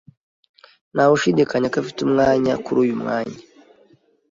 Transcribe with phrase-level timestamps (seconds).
[0.93, 3.37] Ntawe ushidikanya ko afite umwanya kuri uyu mwanya.